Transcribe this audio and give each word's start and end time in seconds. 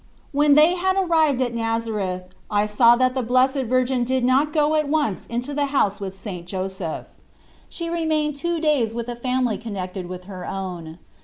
When 0.31 0.55
they 0.55 0.73
had 0.73 0.95
arrived 0.97 1.43
at 1.43 1.53
Nazareth 1.53 2.23
I 2.49 2.65
saw 2.65 2.95
that 2.95 3.13
the 3.13 3.21
Blessed 3.21 3.65
Virgin 3.65 4.03
did 4.03 4.25
not 4.25 4.51
go 4.51 4.73
at 4.73 4.89
once 4.89 5.27
into 5.27 5.53
the 5.53 5.65
house 5.67 5.99
with 6.01 6.17
St. 6.17 6.47
Joseph. 6.47 7.05
She 7.69 7.87
remained 7.87 8.35
two 8.35 8.59
days 8.59 8.95
with 8.95 9.07
a 9.09 9.15
family 9.15 9.59
connected 9.59 10.07
with 10.07 10.23
her 10.23 10.43
own. 10.43 10.97